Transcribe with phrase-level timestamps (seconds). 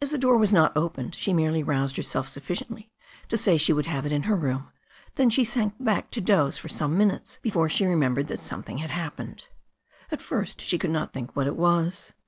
[0.00, 2.90] As the door was not opened she merely roused herself sufficiently
[3.28, 4.72] to say she would have it in her room,
[5.14, 8.90] then she sank back to doze for some minutes before she remembered that something had
[8.90, 9.46] happened.
[10.10, 12.12] At first she could not think what it was.